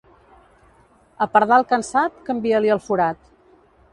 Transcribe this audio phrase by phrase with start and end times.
[1.25, 3.21] A pardal cansat, canvia-li el forat.